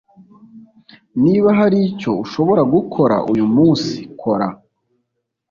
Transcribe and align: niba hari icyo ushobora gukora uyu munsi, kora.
niba 1.23 1.49
hari 1.59 1.77
icyo 1.89 2.11
ushobora 2.23 2.61
gukora 2.73 3.15
uyu 3.31 3.45
munsi, 3.55 3.95
kora. 4.21 4.47